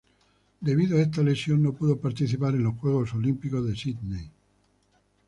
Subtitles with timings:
[0.67, 4.27] Debido a esta lesión no pudo participar en los Juegos Olímpicos de Sídney.